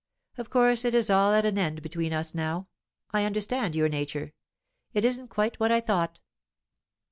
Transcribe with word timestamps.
Of 0.35 0.49
course 0.49 0.83
it 0.83 0.95
is 0.95 1.11
all 1.11 1.31
at 1.31 1.45
an 1.45 1.59
end 1.59 1.83
between 1.83 2.11
us 2.11 2.33
now. 2.33 2.69
I 3.11 3.23
understand 3.23 3.75
your 3.75 3.87
nature; 3.87 4.33
it 4.95 5.05
isn't 5.05 5.27
quite 5.27 5.59
what 5.59 5.71
I 5.71 5.79
thought." 5.79 6.19